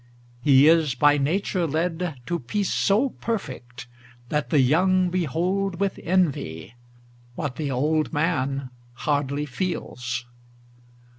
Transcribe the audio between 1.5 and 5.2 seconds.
led To peace so perfect, that the young